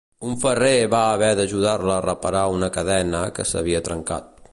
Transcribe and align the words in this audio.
Un 0.27 0.37
ferrer 0.43 0.77
va 0.93 1.01
haver 1.17 1.29
d'ajudar-la 1.39 1.93
a 1.97 2.05
reparar 2.05 2.41
una 2.57 2.71
cadena 2.79 3.21
que 3.37 3.47
s'havia 3.51 3.83
trencat. 3.91 4.33